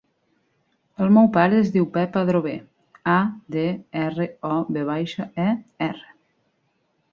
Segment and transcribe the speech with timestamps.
[1.03, 2.55] El meu pare es diu Pep Adrover:
[3.17, 3.19] a,
[3.57, 3.67] de,
[4.07, 5.49] erra, o, ve baixa, e,
[5.93, 6.13] erra.